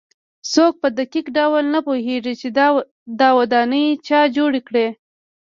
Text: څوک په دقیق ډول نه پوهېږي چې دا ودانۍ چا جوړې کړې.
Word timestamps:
څوک 0.53 0.73
په 0.81 0.87
دقیق 0.97 1.25
ډول 1.37 1.63
نه 1.73 1.79
پوهېږي 1.87 2.33
چې 2.41 2.47
دا 3.21 3.29
ودانۍ 3.37 3.85
چا 4.07 4.19
جوړې 4.35 4.61
کړې. 4.67 4.87